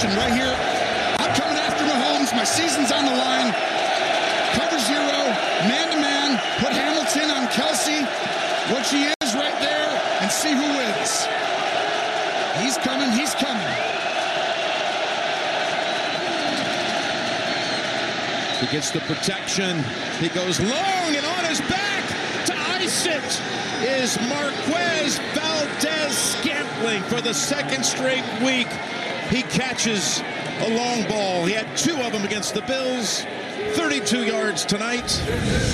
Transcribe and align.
question 0.00 0.16
right 0.16 0.32
here. 0.32 0.56
I'm 1.18 1.34
coming 1.36 1.58
after 1.58 1.84
Mahomes. 1.84 2.34
My 2.34 2.44
season's 2.44 2.90
on 2.90 3.04
the 3.04 3.12
line. 3.12 3.52
Cover 4.56 4.78
zero, 4.78 5.18
man 5.68 5.92
to 5.92 6.00
man. 6.00 6.40
Put 6.58 6.72
Hamilton 6.72 7.30
on 7.30 7.46
Kelce, 7.48 8.00
what 8.72 8.86
she 8.86 9.04
is 9.04 9.34
right 9.34 9.60
there, 9.60 9.90
and 10.22 10.30
see 10.30 10.52
who 10.52 10.64
wins. 10.64 11.28
He's 12.62 12.78
coming. 12.78 13.12
He's 13.12 13.34
coming. 13.34 13.68
He 18.60 18.66
gets 18.72 18.90
the 18.90 19.00
protection. 19.00 19.84
He 20.18 20.28
goes 20.30 20.60
long 20.60 21.08
and 21.16 21.26
on 21.26 21.44
his 21.44 21.60
back 21.62 22.04
to 22.46 22.56
ice 22.56 23.06
it 23.06 23.42
is 23.82 24.18
Marquez 24.28 25.18
Valdes 25.34 26.16
Scantling 26.16 27.02
for 27.04 27.20
the 27.20 27.34
second 27.34 27.84
straight 27.84 28.24
week. 28.42 28.68
He 29.30 29.42
catches 29.42 30.20
a 30.60 30.70
long 30.74 31.06
ball. 31.08 31.46
He 31.46 31.52
had 31.52 31.76
two 31.76 31.94
of 32.02 32.12
them 32.12 32.24
against 32.24 32.54
the 32.54 32.62
Bills. 32.62 33.24
32 33.74 34.24
yards 34.24 34.64
tonight. 34.64 35.20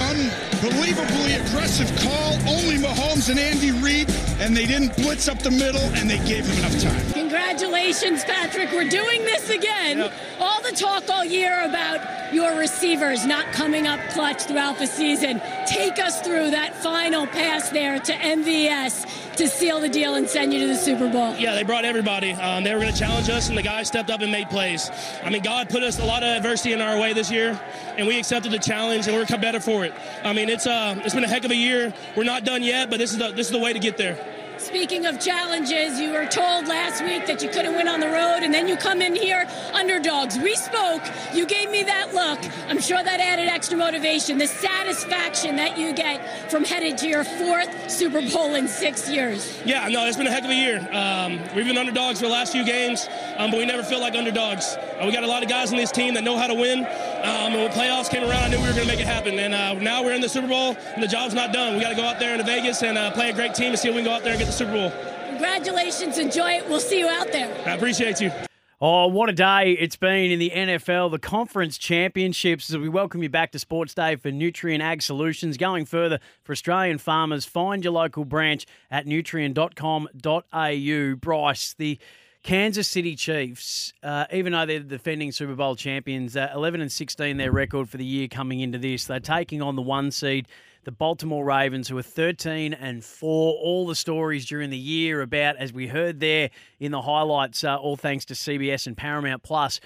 Unbelievably 0.00 1.34
aggressive 1.34 1.90
call. 1.98 2.34
Only 2.46 2.76
Mahomes 2.76 3.30
and 3.30 3.38
Andy 3.38 3.70
Reid, 3.70 4.10
and 4.40 4.56
they 4.56 4.66
didn't 4.66 4.94
blitz 4.96 5.28
up 5.28 5.38
the 5.38 5.50
middle, 5.50 5.80
and 5.94 6.10
they 6.10 6.18
gave 6.18 6.44
him 6.46 6.58
enough 6.58 6.78
time. 6.82 7.15
Congratulations, 7.36 8.24
Patrick. 8.24 8.72
We're 8.72 8.88
doing 8.88 9.22
this 9.26 9.50
again. 9.50 9.98
Yep. 9.98 10.12
All 10.40 10.62
the 10.62 10.72
talk 10.72 11.10
all 11.10 11.22
year 11.22 11.66
about 11.66 12.32
your 12.32 12.58
receivers 12.58 13.26
not 13.26 13.52
coming 13.52 13.86
up 13.86 14.00
clutch 14.08 14.44
throughout 14.44 14.78
the 14.78 14.86
season. 14.86 15.42
Take 15.66 15.98
us 15.98 16.22
through 16.22 16.52
that 16.52 16.74
final 16.74 17.26
pass 17.26 17.68
there 17.68 17.98
to 17.98 18.12
MVS 18.14 19.36
to 19.36 19.48
seal 19.48 19.80
the 19.80 19.88
deal 19.90 20.14
and 20.14 20.26
send 20.26 20.54
you 20.54 20.60
to 20.60 20.66
the 20.66 20.76
Super 20.76 21.10
Bowl. 21.12 21.36
Yeah, 21.36 21.54
they 21.54 21.62
brought 21.62 21.84
everybody. 21.84 22.32
Um, 22.32 22.64
they 22.64 22.72
were 22.72 22.80
going 22.80 22.92
to 22.92 22.98
challenge 22.98 23.28
us, 23.28 23.50
and 23.50 23.58
the 23.58 23.62
guys 23.62 23.86
stepped 23.86 24.08
up 24.08 24.22
and 24.22 24.32
made 24.32 24.48
plays. 24.48 24.90
I 25.22 25.28
mean, 25.28 25.42
God 25.42 25.68
put 25.68 25.82
us 25.82 25.98
a 25.98 26.04
lot 26.06 26.22
of 26.22 26.30
adversity 26.30 26.72
in 26.72 26.80
our 26.80 26.98
way 26.98 27.12
this 27.12 27.30
year, 27.30 27.60
and 27.98 28.06
we 28.06 28.18
accepted 28.18 28.50
the 28.50 28.58
challenge, 28.58 29.08
and 29.08 29.14
we're 29.14 29.26
come 29.26 29.42
better 29.42 29.60
for 29.60 29.84
it. 29.84 29.92
I 30.24 30.32
mean, 30.32 30.48
it's 30.48 30.66
uh, 30.66 30.98
it's 31.04 31.14
been 31.14 31.24
a 31.24 31.28
heck 31.28 31.44
of 31.44 31.50
a 31.50 31.56
year. 31.56 31.92
We're 32.16 32.24
not 32.24 32.44
done 32.44 32.62
yet, 32.62 32.88
but 32.88 32.98
this 32.98 33.12
is 33.12 33.18
the 33.18 33.30
this 33.32 33.48
is 33.48 33.52
the 33.52 33.58
way 33.58 33.74
to 33.74 33.78
get 33.78 33.98
there. 33.98 34.35
Speaking 34.66 35.06
of 35.06 35.20
challenges, 35.20 36.00
you 36.00 36.10
were 36.10 36.26
told 36.26 36.66
last 36.66 37.00
week 37.04 37.24
that 37.28 37.40
you 37.40 37.48
couldn't 37.48 37.76
win 37.76 37.86
on 37.86 38.00
the 38.00 38.08
road, 38.08 38.40
and 38.42 38.52
then 38.52 38.66
you 38.66 38.76
come 38.76 39.00
in 39.00 39.14
here 39.14 39.46
underdogs. 39.72 40.36
We 40.40 40.56
spoke. 40.56 41.02
You 41.32 41.46
gave 41.46 41.70
me 41.70 41.84
that 41.84 42.12
look. 42.12 42.40
I'm 42.68 42.80
sure 42.80 43.00
that 43.00 43.20
added 43.20 43.46
extra 43.46 43.78
motivation. 43.78 44.38
The 44.38 44.48
satisfaction 44.48 45.54
that 45.54 45.78
you 45.78 45.94
get 45.94 46.50
from 46.50 46.64
headed 46.64 46.98
to 46.98 47.08
your 47.08 47.22
fourth 47.22 47.88
Super 47.88 48.20
Bowl 48.32 48.56
in 48.56 48.66
six 48.66 49.08
years. 49.08 49.56
Yeah, 49.64 49.86
no, 49.86 50.04
it's 50.04 50.16
been 50.16 50.26
a 50.26 50.32
heck 50.32 50.42
of 50.42 50.50
a 50.50 50.54
year. 50.54 50.78
Um, 50.90 51.38
we've 51.54 51.64
been 51.64 51.78
underdogs 51.78 52.18
for 52.18 52.26
the 52.26 52.32
last 52.32 52.50
few 52.50 52.64
games, 52.64 53.06
um, 53.36 53.52
but 53.52 53.58
we 53.58 53.66
never 53.66 53.84
feel 53.84 54.00
like 54.00 54.16
underdogs. 54.16 54.74
Uh, 54.74 55.04
we 55.06 55.12
got 55.12 55.22
a 55.22 55.28
lot 55.28 55.44
of 55.44 55.48
guys 55.48 55.70
on 55.70 55.78
this 55.78 55.92
team 55.92 56.14
that 56.14 56.24
know 56.24 56.36
how 56.36 56.48
to 56.48 56.54
win. 56.54 56.84
Um, 57.22 57.52
and 57.52 57.62
when 57.62 57.70
playoffs 57.70 58.10
came 58.10 58.22
around, 58.22 58.42
I 58.42 58.48
knew 58.48 58.58
we 58.58 58.68
were 58.68 58.74
going 58.74 58.86
to 58.86 58.92
make 58.92 59.00
it 59.00 59.06
happen. 59.06 59.38
And 59.38 59.54
uh, 59.54 59.74
now 59.74 60.02
we're 60.02 60.14
in 60.14 60.20
the 60.20 60.28
Super 60.28 60.48
Bowl, 60.48 60.76
and 60.94 61.02
the 61.02 61.08
job's 61.08 61.34
not 61.34 61.52
done. 61.52 61.74
We 61.74 61.80
got 61.80 61.90
to 61.90 61.96
go 61.96 62.04
out 62.04 62.18
there 62.18 62.32
into 62.32 62.44
Vegas 62.44 62.82
and 62.82 62.98
uh, 62.98 63.10
play 63.12 63.30
a 63.30 63.32
great 63.32 63.54
team 63.54 63.68
and 63.68 63.78
see 63.78 63.88
if 63.88 63.94
we 63.94 64.02
can 64.02 64.10
go 64.10 64.14
out 64.14 64.22
there 64.22 64.32
and 64.32 64.38
get 64.38 64.46
the 64.46 64.52
Super 64.52 64.72
Bowl. 64.72 64.92
Congratulations. 65.28 66.18
Enjoy 66.18 66.52
it. 66.52 66.68
We'll 66.68 66.80
see 66.80 66.98
you 66.98 67.08
out 67.08 67.32
there. 67.32 67.52
I 67.66 67.74
appreciate 67.74 68.20
you. 68.20 68.30
Oh, 68.78 69.06
what 69.06 69.30
a 69.30 69.32
day 69.32 69.72
it's 69.72 69.96
been 69.96 70.30
in 70.30 70.38
the 70.38 70.52
NFL, 70.54 71.10
the 71.10 71.18
conference 71.18 71.78
championships. 71.78 72.68
As 72.68 72.76
we 72.76 72.90
welcome 72.90 73.22
you 73.22 73.30
back 73.30 73.52
to 73.52 73.58
Sports 73.58 73.94
Day 73.94 74.16
for 74.16 74.30
Nutrien 74.30 74.80
Ag 74.80 75.00
Solutions. 75.00 75.56
Going 75.56 75.86
further 75.86 76.20
for 76.42 76.52
Australian 76.52 76.98
farmers, 76.98 77.46
find 77.46 77.82
your 77.82 77.94
local 77.94 78.26
branch 78.26 78.66
at 78.90 79.06
nutrien.com.au. 79.06 81.14
Bryce, 81.16 81.74
the 81.78 81.98
Kansas 82.46 82.86
City 82.86 83.16
Chiefs, 83.16 83.92
uh, 84.04 84.26
even 84.32 84.52
though 84.52 84.64
they're 84.64 84.78
the 84.78 84.84
defending 84.84 85.32
Super 85.32 85.56
Bowl 85.56 85.74
champions, 85.74 86.36
uh, 86.36 86.48
11 86.54 86.80
and 86.80 86.92
16 86.92 87.38
their 87.38 87.50
record 87.50 87.88
for 87.88 87.96
the 87.96 88.04
year 88.04 88.28
coming 88.28 88.60
into 88.60 88.78
this. 88.78 89.04
They're 89.04 89.18
taking 89.18 89.60
on 89.60 89.74
the 89.74 89.82
one 89.82 90.12
seed 90.12 90.46
the 90.84 90.92
Baltimore 90.92 91.44
Ravens, 91.44 91.88
who 91.88 91.98
are 91.98 92.02
13 92.02 92.72
and 92.72 93.04
4. 93.04 93.54
All 93.54 93.84
the 93.88 93.96
stories 93.96 94.46
during 94.46 94.70
the 94.70 94.78
year 94.78 95.22
about, 95.22 95.56
as 95.56 95.72
we 95.72 95.88
heard 95.88 96.20
there 96.20 96.50
in 96.78 96.92
the 96.92 97.02
highlights, 97.02 97.64
uh, 97.64 97.74
all 97.74 97.96
thanks 97.96 98.24
to 98.26 98.34
CBS 98.34 98.86
and 98.86 98.96
Paramount 98.96 99.42
Plus, 99.42 99.80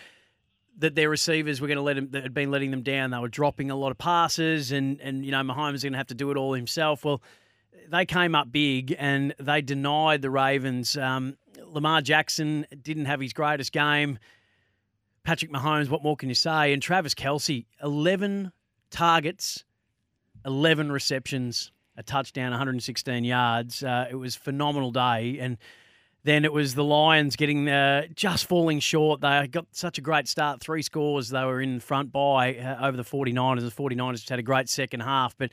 that 0.76 0.94
their 0.94 1.08
receivers 1.08 1.62
were 1.62 1.66
going 1.66 1.78
to 1.78 1.82
let 1.82 1.96
them, 1.96 2.10
that 2.10 2.24
had 2.24 2.34
been 2.34 2.50
letting 2.50 2.72
them 2.72 2.82
down. 2.82 3.10
They 3.10 3.18
were 3.18 3.28
dropping 3.28 3.70
a 3.70 3.74
lot 3.74 3.90
of 3.90 3.96
passes, 3.96 4.70
and, 4.70 5.00
and 5.00 5.24
you 5.24 5.30
know, 5.30 5.40
Mahomes 5.40 5.76
is 5.76 5.82
going 5.82 5.94
to 5.94 5.98
have 5.98 6.08
to 6.08 6.14
do 6.14 6.30
it 6.30 6.36
all 6.36 6.52
himself. 6.52 7.06
Well, 7.06 7.22
they 7.88 8.06
came 8.06 8.34
up 8.34 8.50
big 8.52 8.94
and 8.98 9.34
they 9.38 9.62
denied 9.62 10.22
the 10.22 10.30
Ravens. 10.30 10.96
Um, 10.96 11.36
Lamar 11.64 12.02
Jackson 12.02 12.66
didn't 12.82 13.06
have 13.06 13.20
his 13.20 13.32
greatest 13.32 13.72
game. 13.72 14.18
Patrick 15.22 15.52
Mahomes, 15.52 15.88
what 15.88 16.02
more 16.02 16.16
can 16.16 16.28
you 16.28 16.34
say? 16.34 16.72
And 16.72 16.82
Travis 16.82 17.14
Kelce, 17.14 17.66
11 17.82 18.52
targets 18.90 19.64
11 20.44 20.90
receptions, 20.90 21.72
a 21.96 22.02
touchdown, 22.02 22.50
116 22.50 23.24
yards. 23.24 23.82
Uh, 23.82 24.06
it 24.10 24.14
was 24.14 24.36
phenomenal 24.36 24.90
day. 24.90 25.38
And 25.40 25.58
then 26.24 26.44
it 26.44 26.52
was 26.52 26.74
the 26.74 26.84
Lions 26.84 27.36
getting 27.36 27.68
uh, 27.68 28.06
just 28.14 28.46
falling 28.46 28.80
short. 28.80 29.20
They 29.20 29.48
got 29.48 29.66
such 29.72 29.98
a 29.98 30.00
great 30.00 30.28
start, 30.28 30.60
three 30.60 30.82
scores 30.82 31.30
they 31.30 31.44
were 31.44 31.60
in 31.60 31.80
front 31.80 32.12
by 32.12 32.56
uh, 32.56 32.86
over 32.86 32.96
the 32.96 33.04
49ers. 33.04 33.60
The 33.60 33.70
49ers 33.70 34.12
just 34.12 34.28
had 34.28 34.38
a 34.38 34.42
great 34.42 34.68
second 34.68 35.00
half. 35.00 35.36
But 35.36 35.50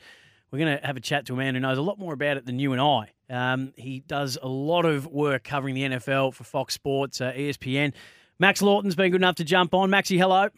we're 0.50 0.58
going 0.58 0.78
to 0.78 0.86
have 0.86 0.96
a 0.96 1.00
chat 1.00 1.26
to 1.26 1.34
a 1.34 1.36
man 1.36 1.54
who 1.54 1.60
knows 1.60 1.78
a 1.78 1.82
lot 1.82 1.98
more 1.98 2.12
about 2.12 2.36
it 2.36 2.46
than 2.46 2.58
you 2.58 2.72
and 2.72 2.80
I. 2.80 3.12
Um, 3.30 3.72
he 3.76 4.00
does 4.00 4.38
a 4.40 4.48
lot 4.48 4.84
of 4.84 5.06
work 5.06 5.44
covering 5.44 5.74
the 5.74 5.82
NFL 5.82 6.34
for 6.34 6.44
Fox 6.44 6.74
Sports, 6.74 7.20
uh, 7.20 7.32
ESPN. 7.32 7.92
Max 8.38 8.62
Laughton's 8.62 8.94
been 8.94 9.10
good 9.10 9.20
enough 9.20 9.36
to 9.36 9.44
jump 9.44 9.74
on. 9.74 9.90
Maxie, 9.90 10.18
hello. 10.18 10.48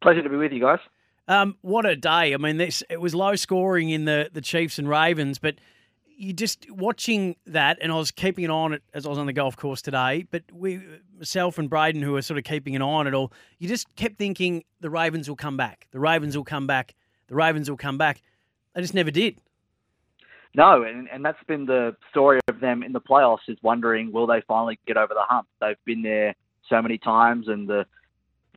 Pleasure 0.00 0.22
to 0.22 0.28
be 0.28 0.36
with 0.36 0.52
you 0.52 0.60
guys. 0.60 0.80
Um, 1.28 1.56
what 1.60 1.86
a 1.86 1.94
day! 1.94 2.34
I 2.34 2.36
mean, 2.36 2.56
this 2.56 2.82
it 2.90 3.00
was 3.00 3.14
low 3.14 3.36
scoring 3.36 3.90
in 3.90 4.06
the 4.06 4.28
the 4.32 4.40
Chiefs 4.40 4.80
and 4.80 4.88
Ravens, 4.88 5.38
but 5.38 5.54
you 6.16 6.32
just 6.32 6.70
watching 6.70 7.36
that, 7.46 7.78
and 7.80 7.92
I 7.92 7.96
was 7.96 8.10
keeping 8.10 8.44
an 8.44 8.50
eye 8.50 8.54
on 8.54 8.72
it 8.72 8.82
as 8.92 9.06
I 9.06 9.08
was 9.08 9.18
on 9.18 9.26
the 9.26 9.32
golf 9.32 9.56
course 9.56 9.82
today. 9.82 10.26
But 10.30 10.42
we, 10.52 10.80
myself 11.16 11.58
and 11.58 11.70
Braden, 11.70 12.02
who 12.02 12.12
were 12.12 12.22
sort 12.22 12.38
of 12.38 12.44
keeping 12.44 12.74
an 12.74 12.82
eye 12.82 12.86
on 12.86 13.06
it 13.06 13.14
all, 13.14 13.32
you 13.58 13.68
just 13.68 13.94
kept 13.94 14.18
thinking 14.18 14.64
the 14.80 14.90
Ravens 14.90 15.28
will 15.28 15.36
come 15.36 15.56
back, 15.56 15.86
the 15.92 16.00
Ravens 16.00 16.36
will 16.36 16.44
come 16.44 16.66
back, 16.66 16.94
the 17.28 17.36
Ravens 17.36 17.70
will 17.70 17.76
come 17.76 17.98
back. 17.98 18.20
They 18.74 18.80
just 18.80 18.94
never 18.94 19.10
did. 19.10 19.36
No, 20.54 20.82
and, 20.82 21.08
and 21.10 21.24
that's 21.24 21.42
been 21.46 21.66
the 21.66 21.96
story 22.10 22.40
of 22.48 22.60
them 22.60 22.82
in 22.82 22.92
the 22.92 23.00
playoffs 23.00 23.48
is 23.48 23.56
wondering 23.62 24.12
will 24.12 24.26
they 24.26 24.42
finally 24.46 24.78
get 24.86 24.96
over 24.96 25.14
the 25.14 25.22
hump. 25.22 25.48
They've 25.60 25.76
been 25.84 26.02
there 26.02 26.34
so 26.68 26.82
many 26.82 26.98
times, 26.98 27.48
and 27.48 27.68
the 27.68 27.86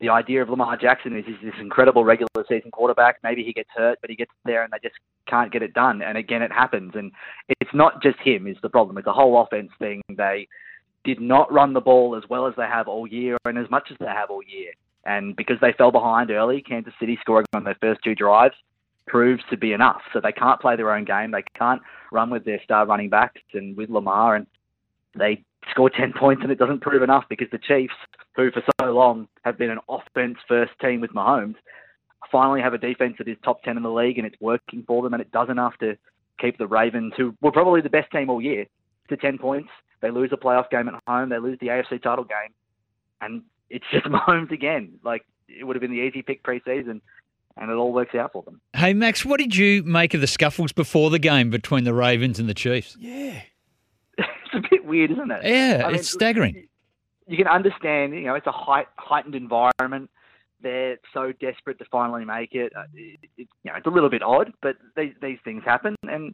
the 0.01 0.09
idea 0.09 0.41
of 0.41 0.49
Lamar 0.49 0.75
Jackson 0.75 1.17
is 1.17 1.23
he's 1.25 1.35
this 1.41 1.53
incredible 1.59 2.03
regular 2.03 2.27
season 2.49 2.69
quarterback. 2.69 3.17
Maybe 3.23 3.43
he 3.43 3.53
gets 3.53 3.69
hurt, 3.73 3.97
but 4.01 4.09
he 4.09 4.15
gets 4.17 4.31
there 4.43 4.61
and 4.61 4.73
they 4.73 4.79
just 4.83 4.95
can't 5.25 5.53
get 5.53 5.63
it 5.63 5.73
done. 5.73 6.01
And 6.01 6.17
again, 6.17 6.41
it 6.41 6.51
happens. 6.51 6.91
And 6.95 7.13
it's 7.61 7.73
not 7.73 8.03
just 8.03 8.19
him 8.19 8.45
is 8.45 8.57
the 8.61 8.67
problem. 8.67 8.97
It's 8.97 9.07
a 9.07 9.13
whole 9.13 9.41
offense 9.41 9.71
thing. 9.79 10.01
They 10.09 10.49
did 11.05 11.21
not 11.21 11.49
run 11.49 11.71
the 11.71 11.79
ball 11.79 12.17
as 12.17 12.29
well 12.29 12.45
as 12.45 12.53
they 12.57 12.65
have 12.65 12.89
all 12.89 13.07
year 13.07 13.37
and 13.45 13.57
as 13.57 13.69
much 13.69 13.87
as 13.89 13.95
they 14.01 14.07
have 14.07 14.29
all 14.29 14.43
year. 14.43 14.73
And 15.05 15.33
because 15.33 15.57
they 15.61 15.71
fell 15.71 15.91
behind 15.91 16.29
early, 16.29 16.61
Kansas 16.61 16.93
City 16.99 17.17
scoring 17.21 17.45
on 17.53 17.63
their 17.63 17.77
first 17.79 18.01
two 18.03 18.15
drives 18.15 18.55
proves 19.07 19.43
to 19.49 19.57
be 19.57 19.73
enough. 19.73 20.01
So 20.13 20.19
they 20.19 20.31
can't 20.31 20.59
play 20.59 20.75
their 20.75 20.91
own 20.91 21.05
game. 21.05 21.31
They 21.31 21.43
can't 21.57 21.81
run 22.11 22.29
with 22.29 22.45
their 22.45 22.61
star 22.63 22.85
running 22.85 23.09
backs 23.09 23.41
and 23.53 23.75
with 23.77 23.89
Lamar. 23.89 24.35
And 24.35 24.47
they 25.15 25.43
score 25.71 25.89
10 25.89 26.13
points 26.19 26.41
and 26.43 26.51
it 26.51 26.59
doesn't 26.59 26.81
prove 26.81 27.03
enough 27.03 27.25
because 27.29 27.47
the 27.51 27.59
Chiefs, 27.59 27.93
who 28.35 28.51
for 28.51 28.63
so 28.81 28.91
long 28.91 29.27
have 29.43 29.57
been 29.57 29.69
an 29.69 29.79
offense 29.89 30.37
first 30.47 30.73
team 30.81 31.01
with 31.01 31.11
Mahomes, 31.11 31.55
finally 32.31 32.61
have 32.61 32.73
a 32.73 32.77
defense 32.77 33.15
that 33.17 33.27
is 33.27 33.37
top 33.43 33.63
10 33.63 33.77
in 33.77 33.83
the 33.83 33.91
league 33.91 34.17
and 34.17 34.27
it's 34.27 34.39
working 34.41 34.83
for 34.87 35.03
them 35.03 35.13
and 35.13 35.21
it 35.21 35.31
does 35.31 35.49
enough 35.49 35.77
to 35.79 35.97
keep 36.39 36.57
the 36.57 36.67
Ravens, 36.67 37.13
who 37.15 37.35
were 37.41 37.51
probably 37.51 37.81
the 37.81 37.89
best 37.89 38.11
team 38.11 38.29
all 38.29 38.41
year, 38.41 38.65
to 39.09 39.15
10 39.15 39.37
points. 39.37 39.69
They 40.01 40.11
lose 40.11 40.31
a 40.33 40.37
playoff 40.37 40.69
game 40.69 40.87
at 40.89 41.01
home, 41.07 41.29
they 41.29 41.37
lose 41.37 41.57
the 41.61 41.67
AFC 41.67 42.01
title 42.01 42.25
game, 42.25 42.53
and 43.21 43.43
it's 43.69 43.85
just 43.91 44.05
Mahomes 44.05 44.51
again. 44.51 44.93
Like, 45.03 45.25
it 45.47 45.63
would 45.63 45.75
have 45.75 45.81
been 45.81 45.91
the 45.91 46.01
easy 46.01 46.21
pick 46.21 46.43
preseason 46.43 47.01
and 47.57 47.71
it 47.71 47.75
all 47.75 47.93
works 47.93 48.15
out 48.15 48.33
for 48.33 48.43
them. 48.43 48.61
Hey, 48.73 48.93
Max, 48.93 49.25
what 49.25 49.39
did 49.39 49.55
you 49.55 49.83
make 49.83 50.13
of 50.13 50.21
the 50.21 50.27
scuffles 50.27 50.71
before 50.71 51.09
the 51.09 51.19
game 51.19 51.49
between 51.49 51.83
the 51.83 51.93
Ravens 51.93 52.39
and 52.39 52.49
the 52.49 52.53
Chiefs? 52.53 52.95
Yeah 52.99 53.41
it's 54.17 54.65
a 54.65 54.69
bit 54.69 54.85
weird, 54.85 55.11
isn't 55.11 55.31
it? 55.31 55.41
Yeah, 55.43 55.83
I 55.83 55.87
mean, 55.87 55.99
it's 55.99 56.09
staggering. 56.09 56.67
You 57.27 57.37
can 57.37 57.47
understand, 57.47 58.13
you 58.13 58.23
know, 58.23 58.35
it's 58.35 58.47
a 58.47 58.51
height, 58.51 58.87
heightened 58.97 59.35
environment. 59.35 60.09
They're 60.61 60.97
so 61.13 61.31
desperate 61.31 61.79
to 61.79 61.85
finally 61.91 62.25
make 62.25 62.53
it. 62.53 62.71
Uh, 62.75 62.83
it, 62.93 63.19
it. 63.37 63.47
You 63.63 63.71
know, 63.71 63.77
it's 63.77 63.87
a 63.87 63.89
little 63.89 64.09
bit 64.09 64.23
odd, 64.23 64.53
but 64.61 64.77
these 64.95 65.13
these 65.21 65.37
things 65.43 65.63
happen, 65.65 65.95
and 66.03 66.33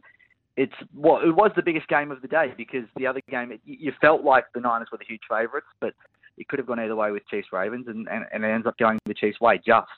it's 0.56 0.74
what 0.94 1.24
it 1.26 1.32
was 1.32 1.50
the 1.56 1.62
biggest 1.62 1.88
game 1.88 2.10
of 2.10 2.22
the 2.22 2.28
day 2.28 2.52
because 2.56 2.84
the 2.96 3.06
other 3.06 3.20
game, 3.28 3.52
it, 3.52 3.60
you 3.64 3.92
felt 4.00 4.22
like 4.22 4.44
the 4.54 4.60
Niners 4.60 4.88
were 4.92 4.98
the 4.98 5.04
huge 5.06 5.22
favourites, 5.28 5.66
but 5.80 5.94
it 6.38 6.48
could 6.48 6.58
have 6.58 6.66
gone 6.66 6.78
either 6.78 6.96
way 6.96 7.10
with 7.10 7.26
Chiefs 7.28 7.48
Ravens, 7.52 7.86
and, 7.88 8.08
and, 8.08 8.24
and 8.32 8.44
it 8.44 8.48
ends 8.48 8.66
up 8.66 8.78
going 8.78 8.98
the 9.06 9.14
Chiefs' 9.14 9.40
way 9.40 9.60
just. 9.64 9.90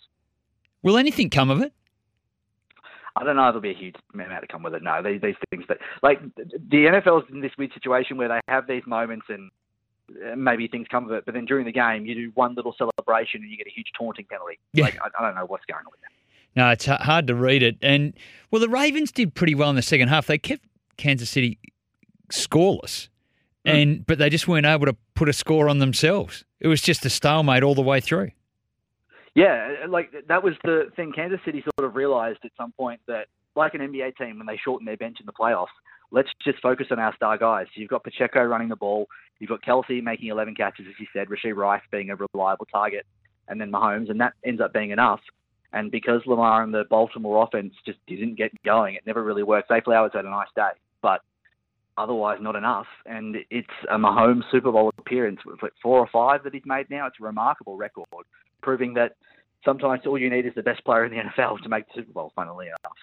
Will 0.85 0.99
anything 0.99 1.31
come 1.31 1.51
of 1.51 1.63
it? 1.63 1.73
I 3.17 3.25
don't 3.25 3.37
know 3.37 3.49
if 3.49 3.53
there'll 3.53 3.61
be 3.61 3.71
a 3.71 3.75
huge 3.75 3.97
amount 4.13 4.43
to 4.43 4.47
come 4.47 4.63
with 4.63 4.75
it. 4.75 4.83
No, 4.83 5.03
these 5.03 5.21
these 5.21 5.37
things, 5.51 5.65
but 5.67 5.79
like 6.03 6.21
the 6.37 6.43
NFL 6.87 7.23
is 7.23 7.29
in 7.33 7.41
this 7.41 7.53
weird 7.57 7.73
situation 7.73 8.17
where 8.17 8.29
they 8.29 8.41
have 8.49 8.67
these 8.67 8.83
moments 8.87 9.27
and 9.29 9.51
uh, 10.11 10.37
maybe 10.37 10.69
things 10.69 10.87
come 10.91 11.05
of 11.07 11.13
it. 11.13 11.25
But 11.25 11.35
then 11.35 11.45
during 11.47 11.65
the 11.65 11.73
game, 11.73 12.07
you 12.07 12.15
do 12.15 12.33
one 12.35 12.55
little 12.55 12.75
celebration 12.77 13.41
and 13.43 13.51
you 13.51 13.57
get 13.57 13.67
a 13.67 13.71
huge 13.71 13.89
taunting 13.97 14.27
penalty. 14.29 14.59
Yeah. 14.73 14.85
Like 14.85 14.99
I, 15.01 15.09
I 15.19 15.27
don't 15.27 15.37
know 15.37 15.47
what's 15.47 15.65
going 15.65 15.79
on 15.79 15.91
with 15.91 16.01
that. 16.03 16.11
No, 16.57 16.71
it's 16.71 16.87
hard 16.87 17.29
to 17.29 17.35
read 17.35 17.63
it. 17.63 17.77
And 17.81 18.13
well, 18.51 18.61
the 18.61 18.69
Ravens 18.69 19.11
did 19.11 19.35
pretty 19.35 19.55
well 19.55 19.71
in 19.71 19.77
the 19.77 19.83
second 19.83 20.09
half. 20.09 20.27
They 20.27 20.39
kept 20.39 20.65
Kansas 20.97 21.31
City 21.31 21.59
scoreless, 22.33 23.09
and 23.65 24.05
but 24.07 24.19
they 24.19 24.29
just 24.29 24.49
weren't 24.49 24.67
able 24.67 24.87
to 24.87 24.97
put 25.15 25.29
a 25.29 25.33
score 25.33 25.69
on 25.69 25.79
themselves. 25.79 26.45
It 26.61 26.69
was 26.69 26.81
just 26.81 27.07
a 27.07 27.11
stalemate 27.11 27.63
all 27.63 27.75
the 27.75 27.83
way 27.83 28.01
through. 28.01 28.33
Yeah, 29.35 29.75
uh, 29.85 29.89
like 29.89 30.13
that 30.29 30.43
was 30.43 30.55
the 30.63 30.91
thing. 30.97 31.13
Kansas 31.13 31.41
City 31.45 31.63
sort 31.63 31.89
of 31.89 31.97
realized 31.97 32.39
at 32.45 32.53
some 32.57 32.73
point 32.73 33.01
that, 33.09 33.27
like 33.57 33.75
an 33.75 33.81
NBA 33.81 34.17
team, 34.17 34.39
when 34.39 34.47
they 34.47 34.59
shorten 34.63 34.85
their 34.85 34.97
bench 34.97 35.19
in 35.21 35.27
the 35.27 35.33
playoffs, 35.33 35.75
let's 36.11 36.29
just 36.45 36.61
focus 36.61 36.87
on 36.91 36.99
our 36.99 37.15
star 37.17 37.37
guys. 37.37 37.67
So 37.75 37.81
You've 37.81 37.91
got 37.91 38.05
Pacheco 38.05 38.43
running 38.45 38.69
the 38.69 38.77
ball. 38.77 39.07
You've 39.41 39.51
got 39.51 39.63
Kelce 39.63 40.03
making 40.03 40.29
11 40.29 40.55
catches, 40.55 40.87
as 40.89 40.95
you 40.99 41.07
said. 41.13 41.29
Rashee 41.29 41.55
Rice 41.55 41.83
being 41.91 42.11
a 42.11 42.17
reliable 42.17 42.67
target, 42.67 43.05
and 43.49 43.61
then 43.61 43.73
Mahomes, 43.73 44.11
and 44.11 44.21
that 44.21 44.35
ends 44.45 44.61
up 44.61 44.73
being 44.73 44.91
enough. 44.91 45.21
And 45.73 45.91
because 45.91 46.23
Lamar 46.27 46.63
and 46.63 46.73
the 46.73 46.85
Baltimore 46.89 47.43
offense 47.45 47.75
just 47.85 47.99
didn't 48.07 48.37
get 48.37 48.53
going, 48.65 48.95
it 48.95 49.03
never 49.07 49.25
really 49.25 49.43
worked. 49.43 49.69
Zay 49.69 49.81
Flowers 49.81 50.13
had 50.15 50.25
a 50.25 50.31
nice 50.31 50.47
day, 50.55 50.71
but 51.03 51.21
otherwise 51.97 52.39
not 52.41 52.57
enough. 52.57 52.87
And 53.07 53.37
it's 53.51 53.69
a 53.91 53.97
Mahomes 53.97 54.43
Super 54.51 54.73
Bowl 54.73 54.93
appearance 54.99 55.41
with 55.45 55.63
like 55.63 55.73
four 55.83 55.99
or 55.99 56.09
five 56.13 56.45
that 56.45 56.55
he's 56.55 56.67
made 56.67 56.91
now. 56.91 57.07
It's 57.07 57.17
a 57.21 57.25
remarkable 57.25 57.77
record, 57.77 58.07
proving 58.63 58.95
that 58.95 59.17
sometimes 59.65 60.03
all 60.07 60.19
you 60.19 60.31
need 60.31 60.47
is 60.47 60.55
the 60.55 60.63
best 60.63 60.85
player 60.85 61.05
in 61.05 61.13
the 61.13 61.19
NFL 61.43 61.63
to 61.63 61.69
make 61.69 61.87
the 61.89 62.03
Super 62.03 62.13
Bowl. 62.13 62.33
Funnily 62.35 62.67
enough. 62.67 62.97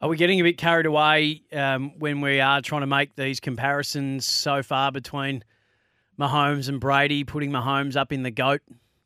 Are 0.00 0.08
we 0.08 0.16
getting 0.16 0.40
a 0.40 0.42
bit 0.42 0.58
carried 0.58 0.86
away 0.86 1.42
um, 1.52 1.98
when 1.98 2.20
we 2.20 2.40
are 2.40 2.60
trying 2.60 2.82
to 2.82 2.86
make 2.86 3.14
these 3.16 3.40
comparisons 3.40 4.26
so 4.26 4.62
far 4.62 4.92
between 4.92 5.42
Mahomes 6.18 6.68
and 6.68 6.78
Brady, 6.78 7.24
putting 7.24 7.50
Mahomes 7.50 7.96
up 7.96 8.12
in 8.12 8.22
the 8.22 8.30
GOAT 8.30 8.60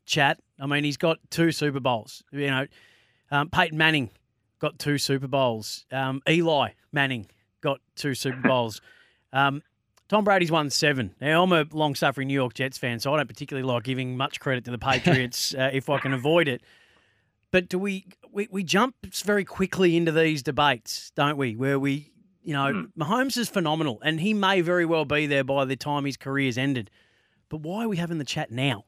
chat? 0.05 0.39
I 0.59 0.65
mean, 0.65 0.83
he's 0.83 0.97
got 0.97 1.19
two 1.29 1.51
Super 1.51 1.79
Bowls. 1.79 2.23
You 2.31 2.47
know, 2.47 2.67
um, 3.31 3.49
Peyton 3.49 3.77
Manning 3.77 4.09
got 4.59 4.77
two 4.77 4.97
Super 4.97 5.27
Bowls. 5.27 5.85
Um, 5.91 6.21
Eli 6.27 6.71
Manning 6.91 7.27
got 7.61 7.79
two 7.95 8.13
Super 8.13 8.41
Bowls. 8.41 8.81
Um, 9.33 9.61
Tom 10.07 10.23
Brady's 10.23 10.51
won 10.51 10.69
seven. 10.71 11.13
Now, 11.21 11.43
I'm 11.43 11.51
a 11.51 11.65
long 11.71 11.93
suffering 11.93 12.27
New 12.27 12.33
York 12.33 12.55
Jets 12.55 12.77
fan, 12.77 12.99
so 12.99 13.13
I 13.13 13.17
don't 13.17 13.27
particularly 13.27 13.67
like 13.67 13.83
giving 13.83 14.17
much 14.17 14.39
credit 14.39 14.65
to 14.65 14.71
the 14.71 14.79
Patriots 14.79 15.53
uh, 15.57 15.69
if 15.71 15.89
I 15.89 15.99
can 15.99 16.13
avoid 16.13 16.47
it. 16.47 16.61
But 17.51 17.69
do 17.69 17.79
we, 17.79 18.07
we 18.31 18.47
we 18.51 18.63
jump 18.63 18.95
very 19.23 19.43
quickly 19.43 19.97
into 19.97 20.11
these 20.11 20.43
debates, 20.43 21.11
don't 21.15 21.37
we? 21.37 21.55
Where 21.55 21.79
we, 21.79 22.11
you 22.43 22.53
know, 22.53 22.87
Mahomes 22.97 23.37
is 23.37 23.49
phenomenal, 23.49 23.99
and 24.03 24.19
he 24.19 24.33
may 24.33 24.61
very 24.61 24.85
well 24.85 25.05
be 25.05 25.25
there 25.25 25.43
by 25.43 25.65
the 25.65 25.75
time 25.75 26.05
his 26.05 26.17
career's 26.17 26.57
ended. 26.57 26.91
But 27.49 27.61
why 27.61 27.85
are 27.85 27.87
we 27.87 27.97
having 27.97 28.19
the 28.19 28.25
chat 28.25 28.51
now? 28.51 28.85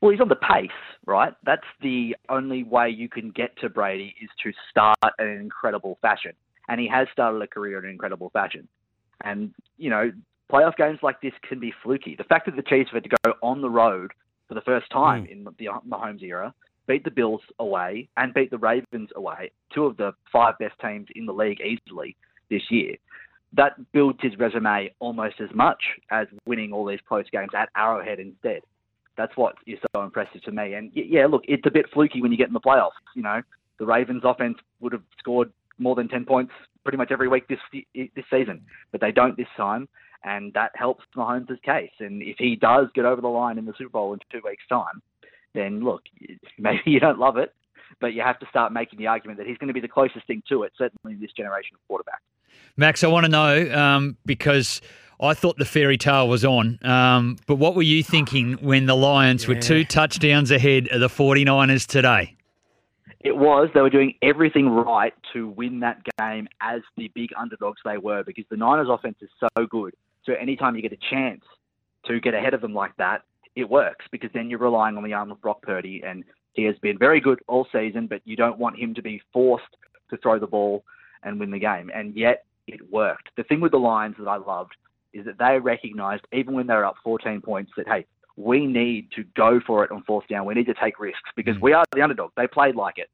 Well, 0.00 0.12
he's 0.12 0.20
on 0.20 0.28
the 0.28 0.36
pace, 0.36 0.70
right? 1.06 1.34
That's 1.44 1.66
the 1.82 2.16
only 2.28 2.62
way 2.62 2.88
you 2.88 3.08
can 3.08 3.30
get 3.30 3.56
to 3.58 3.68
Brady 3.68 4.14
is 4.22 4.30
to 4.44 4.52
start 4.70 4.96
in 5.18 5.26
an 5.26 5.40
incredible 5.40 5.98
fashion. 6.00 6.32
And 6.68 6.80
he 6.80 6.86
has 6.88 7.08
started 7.12 7.42
a 7.42 7.48
career 7.48 7.78
in 7.78 7.86
an 7.86 7.90
incredible 7.90 8.30
fashion. 8.30 8.68
And, 9.24 9.52
you 9.76 9.90
know, 9.90 10.10
playoff 10.52 10.76
games 10.76 10.98
like 11.02 11.20
this 11.20 11.32
can 11.48 11.60
be 11.60 11.72
fluky. 11.82 12.14
The 12.16 12.24
fact 12.24 12.46
that 12.46 12.56
the 12.56 12.62
Chiefs 12.62 12.90
had 12.92 13.04
to 13.04 13.10
go 13.24 13.34
on 13.42 13.60
the 13.60 13.70
road 13.70 14.12
for 14.46 14.54
the 14.54 14.60
first 14.62 14.90
time 14.90 15.26
hmm. 15.26 15.32
in 15.32 15.44
the 15.44 15.68
Mahomes 15.88 16.22
era, 16.22 16.54
beat 16.86 17.04
the 17.04 17.10
Bills 17.10 17.42
away 17.58 18.08
and 18.16 18.34
beat 18.34 18.50
the 18.50 18.58
Ravens 18.58 19.10
away, 19.14 19.52
two 19.72 19.84
of 19.84 19.96
the 19.96 20.12
five 20.32 20.54
best 20.58 20.74
teams 20.80 21.06
in 21.14 21.26
the 21.26 21.32
league 21.32 21.60
easily 21.60 22.16
this 22.50 22.62
year. 22.70 22.96
That 23.52 23.72
builds 23.92 24.18
his 24.20 24.38
resume 24.38 24.90
almost 24.98 25.36
as 25.40 25.48
much 25.54 25.82
as 26.10 26.26
winning 26.46 26.72
all 26.72 26.84
these 26.84 27.00
close 27.06 27.26
games 27.30 27.50
at 27.56 27.68
Arrowhead 27.76 28.18
instead. 28.18 28.62
That's 29.16 29.36
what 29.36 29.56
is 29.66 29.78
so 29.94 30.02
impressive 30.02 30.42
to 30.44 30.52
me. 30.52 30.74
And 30.74 30.90
yeah, 30.94 31.26
look, 31.26 31.44
it's 31.48 31.66
a 31.66 31.70
bit 31.70 31.86
fluky 31.92 32.22
when 32.22 32.30
you 32.30 32.38
get 32.38 32.48
in 32.48 32.52
the 32.52 32.60
playoffs. 32.60 32.90
You 33.14 33.22
know, 33.22 33.42
the 33.78 33.86
Ravens' 33.86 34.22
offense 34.24 34.58
would 34.80 34.92
have 34.92 35.02
scored 35.18 35.50
more 35.78 35.94
than 35.94 36.08
ten 36.08 36.24
points 36.24 36.52
pretty 36.88 36.96
much 36.96 37.10
every 37.12 37.28
week 37.28 37.46
this 37.48 37.58
this 37.92 38.24
season, 38.30 38.62
but 38.92 39.02
they 39.02 39.12
don't 39.12 39.36
this 39.36 39.46
time, 39.58 39.86
and 40.24 40.54
that 40.54 40.70
helps 40.74 41.04
Mahomes' 41.14 41.60
case. 41.62 41.90
And 42.00 42.22
if 42.22 42.36
he 42.38 42.56
does 42.56 42.86
get 42.94 43.04
over 43.04 43.20
the 43.20 43.28
line 43.28 43.58
in 43.58 43.66
the 43.66 43.74
Super 43.76 43.90
Bowl 43.90 44.14
in 44.14 44.20
two 44.32 44.40
weeks' 44.42 44.64
time, 44.70 45.02
then 45.52 45.84
look, 45.84 46.00
maybe 46.58 46.80
you 46.86 46.98
don't 46.98 47.18
love 47.18 47.36
it, 47.36 47.54
but 48.00 48.14
you 48.14 48.22
have 48.22 48.38
to 48.38 48.46
start 48.48 48.72
making 48.72 48.98
the 48.98 49.06
argument 49.06 49.36
that 49.38 49.46
he's 49.46 49.58
going 49.58 49.68
to 49.68 49.74
be 49.74 49.82
the 49.82 49.88
closest 49.88 50.26
thing 50.26 50.42
to 50.48 50.62
it, 50.62 50.72
certainly 50.78 51.12
in 51.12 51.20
this 51.20 51.32
generation 51.32 51.74
of 51.74 51.86
quarterback. 51.88 52.22
Max, 52.78 53.04
I 53.04 53.08
want 53.08 53.26
to 53.26 53.30
know 53.30 53.70
um, 53.78 54.16
because 54.24 54.80
I 55.20 55.34
thought 55.34 55.58
the 55.58 55.66
fairy 55.66 55.98
tale 55.98 56.26
was 56.26 56.42
on, 56.42 56.78
um, 56.80 57.36
but 57.46 57.56
what 57.56 57.74
were 57.74 57.82
you 57.82 58.02
thinking 58.02 58.54
when 58.62 58.86
the 58.86 58.96
Lions 58.96 59.46
were 59.46 59.56
two 59.56 59.84
touchdowns 59.84 60.50
ahead 60.50 60.88
of 60.88 61.00
the 61.00 61.08
49ers 61.08 61.86
today? 61.86 62.37
It 63.20 63.36
was. 63.36 63.68
They 63.74 63.80
were 63.80 63.90
doing 63.90 64.14
everything 64.22 64.68
right 64.68 65.12
to 65.32 65.48
win 65.48 65.80
that 65.80 66.02
game 66.18 66.48
as 66.60 66.82
the 66.96 67.10
big 67.14 67.30
underdogs 67.36 67.80
they 67.84 67.98
were 67.98 68.22
because 68.22 68.44
the 68.48 68.56
Niners' 68.56 68.88
offense 68.88 69.16
is 69.20 69.30
so 69.40 69.66
good. 69.66 69.94
So 70.24 70.34
anytime 70.34 70.76
you 70.76 70.82
get 70.82 70.92
a 70.92 71.10
chance 71.10 71.42
to 72.06 72.20
get 72.20 72.34
ahead 72.34 72.54
of 72.54 72.60
them 72.60 72.74
like 72.74 72.96
that, 72.96 73.22
it 73.56 73.68
works 73.68 74.06
because 74.12 74.30
then 74.32 74.48
you're 74.48 74.60
relying 74.60 74.96
on 74.96 75.02
the 75.02 75.14
arm 75.14 75.32
of 75.32 75.40
Brock 75.40 75.62
Purdy, 75.62 76.02
and 76.06 76.22
he 76.52 76.62
has 76.64 76.76
been 76.78 76.96
very 76.96 77.20
good 77.20 77.40
all 77.48 77.66
season, 77.72 78.06
but 78.06 78.22
you 78.24 78.36
don't 78.36 78.58
want 78.58 78.78
him 78.78 78.94
to 78.94 79.02
be 79.02 79.20
forced 79.32 79.76
to 80.10 80.16
throw 80.18 80.38
the 80.38 80.46
ball 80.46 80.84
and 81.24 81.40
win 81.40 81.50
the 81.50 81.58
game. 81.58 81.90
And 81.92 82.14
yet 82.14 82.44
it 82.68 82.92
worked. 82.92 83.30
The 83.36 83.42
thing 83.42 83.60
with 83.60 83.72
the 83.72 83.78
Lions 83.78 84.16
that 84.18 84.28
I 84.28 84.36
loved 84.36 84.76
is 85.12 85.24
that 85.24 85.38
they 85.38 85.58
recognized, 85.58 86.24
even 86.32 86.54
when 86.54 86.66
they 86.66 86.74
were 86.74 86.84
up 86.84 86.96
14 87.02 87.40
points, 87.40 87.72
that, 87.76 87.88
hey, 87.88 88.06
we 88.38 88.66
need 88.66 89.10
to 89.16 89.24
go 89.36 89.60
for 89.66 89.84
it 89.84 89.90
on 89.90 90.04
fourth 90.04 90.28
down. 90.28 90.46
We 90.46 90.54
need 90.54 90.66
to 90.66 90.74
take 90.74 91.00
risks 91.00 91.28
because 91.34 91.56
mm. 91.56 91.62
we 91.62 91.72
are 91.72 91.84
the 91.92 92.02
underdog. 92.02 92.30
They 92.36 92.46
played 92.46 92.76
like 92.76 92.96
it. 92.96 93.10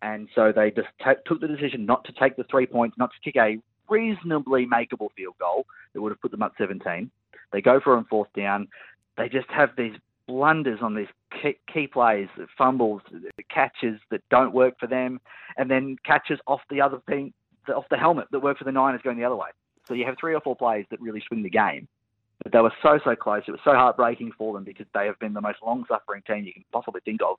And 0.00 0.28
so 0.34 0.52
they 0.54 0.70
just 0.70 0.88
ta 1.02 1.14
took 1.26 1.40
the 1.40 1.48
decision 1.48 1.84
not 1.84 2.04
to 2.04 2.12
take 2.12 2.36
the 2.36 2.44
three 2.44 2.66
points, 2.66 2.96
not 2.96 3.10
to 3.10 3.20
kick 3.20 3.36
a 3.36 3.58
reasonably 3.90 4.66
makeable 4.66 5.08
field 5.16 5.34
goal 5.40 5.66
that 5.92 6.00
would 6.00 6.12
have 6.12 6.20
put 6.20 6.30
them 6.30 6.42
up 6.42 6.52
17. 6.56 7.10
They 7.52 7.60
go 7.60 7.80
for 7.80 7.94
it 7.94 7.98
on 7.98 8.04
fourth 8.04 8.32
down. 8.34 8.68
They 9.18 9.28
just 9.28 9.50
have 9.50 9.70
these 9.76 9.94
blunders 10.28 10.78
on 10.80 10.94
these 10.94 11.08
key, 11.42 11.58
key 11.70 11.88
plays, 11.88 12.28
fumbles, 12.56 13.02
catches 13.52 13.98
that 14.10 14.22
don't 14.30 14.54
work 14.54 14.78
for 14.78 14.86
them, 14.86 15.20
and 15.58 15.68
then 15.68 15.96
catches 16.04 16.38
off 16.46 16.60
the 16.70 16.80
other 16.80 17.00
team, 17.10 17.34
off 17.74 17.86
the 17.90 17.96
helmet 17.98 18.28
that 18.30 18.38
work 18.38 18.56
for 18.56 18.64
the 18.64 18.72
Niners 18.72 19.00
going 19.02 19.18
the 19.18 19.24
other 19.24 19.36
way. 19.36 19.48
So 19.88 19.94
you 19.94 20.06
have 20.06 20.14
three 20.18 20.34
or 20.34 20.40
four 20.40 20.54
plays 20.54 20.86
that 20.90 21.00
really 21.00 21.22
swing 21.26 21.42
the 21.42 21.50
game. 21.50 21.88
But 22.42 22.52
they 22.52 22.60
were 22.60 22.72
so, 22.82 22.98
so 23.04 23.14
close. 23.14 23.42
It 23.46 23.50
was 23.50 23.60
so 23.64 23.72
heartbreaking 23.72 24.32
for 24.38 24.54
them 24.54 24.64
because 24.64 24.86
they 24.94 25.06
have 25.06 25.18
been 25.18 25.34
the 25.34 25.40
most 25.40 25.58
long 25.64 25.84
suffering 25.88 26.22
team 26.26 26.44
you 26.44 26.52
can 26.52 26.64
possibly 26.72 27.00
think 27.04 27.20
of. 27.22 27.36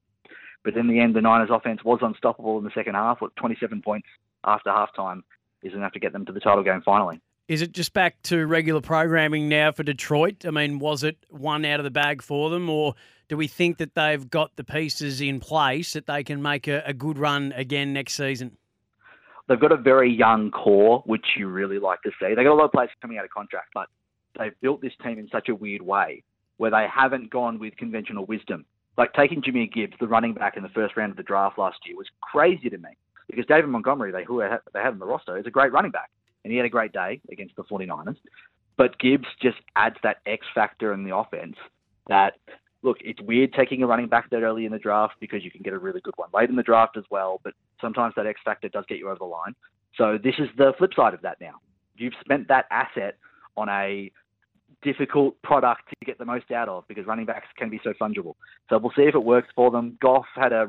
But 0.64 0.78
in 0.78 0.88
the 0.88 1.00
end, 1.00 1.16
the 1.16 1.22
Niners 1.22 1.50
offense 1.52 1.84
was 1.84 2.00
unstoppable 2.02 2.58
in 2.60 2.64
the 2.64 2.72
second 2.76 2.94
half. 2.94 3.20
With 3.20 3.34
27 3.36 3.82
points 3.82 4.08
after 4.44 4.70
halftime 4.70 5.24
is 5.64 5.74
enough 5.74 5.94
to 5.94 6.00
get 6.00 6.14
them 6.14 6.26
to 6.26 6.32
the 6.32 6.40
title 6.40 6.64
game 6.64 6.82
finally. 6.84 7.20
Is 7.48 7.62
it 7.62 7.74
just 7.74 7.94
back 7.94 8.22
to 8.24 8.46
regular 8.46 8.80
programming 8.80 9.50
now 9.50 9.72
for 9.72 9.84
Detroit? 9.84 10.46
I 10.46 10.52
mean, 10.52 10.80
was 10.80 11.04
it 11.04 11.18
one 11.30 11.66
out 11.66 11.80
of 11.80 11.84
the 11.84 11.92
bag 11.92 12.22
for 12.22 12.50
them, 12.50 12.70
or 12.70 12.96
do 13.28 13.36
we 13.36 13.48
think 13.48 13.78
that 13.80 13.96
they've 13.96 14.30
got 14.30 14.56
the 14.56 14.64
pieces 14.64 15.20
in 15.20 15.40
place 15.40 15.94
that 15.94 16.06
they 16.06 16.24
can 16.24 16.42
make 16.42 16.68
a, 16.68 16.82
a 16.86 16.94
good 16.94 17.18
run 17.18 17.52
again 17.54 17.92
next 17.92 18.14
season? 18.14 18.58
They've 19.50 19.60
got 19.60 19.74
a 19.74 19.78
very 19.78 20.10
young 20.14 20.52
core, 20.52 21.04
which 21.06 21.26
you 21.36 21.48
really 21.48 21.80
like 21.80 22.02
to 22.04 22.12
see. 22.22 22.28
They've 22.28 22.46
got 22.46 22.54
a 22.54 22.54
lot 22.54 22.66
of 22.66 22.72
players 22.72 22.90
coming 23.02 23.18
out 23.18 23.26
of 23.26 23.32
contract, 23.32 23.70
but 23.74 23.90
they've 24.38 24.60
built 24.62 24.82
this 24.82 24.94
team 25.04 25.20
in 25.20 25.28
such 25.30 25.50
a 25.50 25.56
weird 25.56 25.82
way 25.82 26.24
where 26.58 26.72
they 26.72 26.86
haven't 26.94 27.32
gone 27.32 27.60
with 27.60 27.76
conventional 27.78 28.26
wisdom. 28.26 28.66
Like 28.98 29.14
taking 29.14 29.42
Jahmyr 29.42 29.72
Gibbs, 29.72 29.96
the 30.00 30.08
running 30.08 30.34
back 30.34 30.58
in 30.58 30.64
the 30.64 30.70
first 30.70 30.96
round 30.96 31.12
of 31.12 31.18
the 31.18 31.24
draft 31.24 31.58
last 31.58 31.80
year, 31.86 31.96
was 31.96 32.08
crazy 32.22 32.70
to 32.70 32.78
me 32.78 32.90
because 33.28 33.46
David 33.46 33.70
Montgomery, 33.70 34.12
they, 34.12 34.24
who 34.24 34.40
they 34.74 34.80
have 34.80 34.94
in 34.94 35.00
the 35.00 35.06
roster, 35.06 35.38
is 35.38 35.46
a 35.48 35.52
great 35.52 35.72
running 35.72 35.92
back. 35.92 36.12
And 36.44 36.52
he 36.52 36.58
had 36.58 36.66
a 36.66 36.70
great 36.70 36.92
day 36.92 37.22
against 37.32 37.56
the 37.56 37.64
49ers. 37.64 38.18
But 38.78 39.00
Gibbs 39.00 39.28
just 39.42 39.58
adds 39.76 39.96
that 40.04 40.18
X 40.26 40.46
factor 40.54 40.94
in 40.94 41.04
the 41.04 41.16
offense 41.16 41.56
that, 42.08 42.34
look, 42.82 42.98
it's 43.02 43.22
weird 43.22 43.54
taking 43.54 43.84
a 43.84 43.88
running 43.88 44.08
back 44.08 44.30
that 44.32 44.44
early 44.44 44.66
in 44.66 44.72
the 44.72 44.80
draft 44.80 45.16
because 45.20 45.44
you 45.44 45.52
can 45.52 45.62
get 45.62 45.74
a 45.74 45.80
really 45.80 46.02
good 46.02 46.16
one 46.18 46.30
late 46.34 46.50
in 46.50 46.56
the 46.56 46.64
draft 46.64 46.98
as 46.98 47.04
well. 47.10 47.40
But 47.44 47.54
sometimes 47.80 48.14
that 48.16 48.26
X 48.26 48.40
factor 48.44 48.70
does 48.70 48.86
get 48.88 48.98
you 48.98 49.08
over 49.08 49.20
the 49.20 49.26
line. 49.26 49.56
So 49.96 50.18
this 50.22 50.36
is 50.40 50.48
the 50.58 50.74
flip 50.78 50.94
side 50.96 51.14
of 51.14 51.22
that 51.22 51.40
now. 51.40 51.56
You've 51.96 52.14
spent 52.22 52.48
that 52.48 52.66
asset 52.72 53.18
on 53.58 53.70
a 53.70 54.12
difficult 54.82 55.40
product 55.44 55.84
to 55.90 56.06
get 56.06 56.18
the 56.18 56.26
most 56.26 56.50
out 56.52 56.68
of 56.68 56.88
because 56.88 57.06
running 57.06 57.26
backs 57.26 57.48
can 57.58 57.70
be 57.70 57.80
so 57.84 57.94
fungible. 57.94 58.36
So 58.70 58.78
we'll 58.78 58.92
see 58.96 59.04
if 59.04 59.16
it 59.16 59.24
works 59.24 59.50
for 59.56 59.70
them. 59.70 59.98
Goff 60.02 60.26
had 60.36 60.54
a 60.54 60.68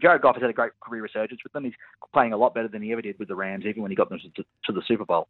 Jared 0.00 0.22
Goff 0.22 0.36
has 0.36 0.42
had 0.42 0.50
a 0.50 0.54
great 0.54 0.72
career 0.80 1.02
resurgence 1.02 1.40
with 1.44 1.52
them. 1.52 1.64
He's 1.64 1.74
playing 2.12 2.32
a 2.32 2.36
lot 2.36 2.54
better 2.54 2.68
than 2.68 2.82
he 2.82 2.92
ever 2.92 3.02
did 3.02 3.18
with 3.18 3.28
the 3.28 3.34
Rams, 3.34 3.64
even 3.66 3.82
when 3.82 3.90
he 3.90 3.96
got 3.96 4.08
them 4.08 4.20
to, 4.36 4.42
to 4.42 4.72
the 4.72 4.82
Super 4.86 5.04
Bowl. 5.04 5.28